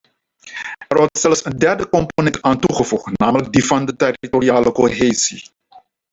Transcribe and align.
Er 0.89 0.97
wordt 0.97 1.19
zelfs 1.19 1.45
een 1.45 1.57
derde 1.57 1.89
component 1.89 2.41
aan 2.41 2.59
toegevoegd, 2.59 3.17
namelijk 3.19 3.51
die 3.51 3.65
van 3.65 3.85
de 3.85 3.95
territoriale 3.95 4.71
cohesie. 4.71 5.43